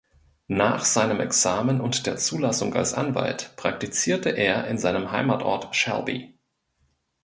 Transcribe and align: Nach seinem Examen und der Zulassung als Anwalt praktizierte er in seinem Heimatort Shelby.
Nach 0.47 0.83
seinem 0.83 1.19
Examen 1.19 1.79
und 1.79 2.07
der 2.07 2.17
Zulassung 2.17 2.73
als 2.73 2.95
Anwalt 2.95 3.53
praktizierte 3.55 4.29
er 4.31 4.65
in 4.65 4.79
seinem 4.79 5.11
Heimatort 5.11 5.75
Shelby. 5.75 6.39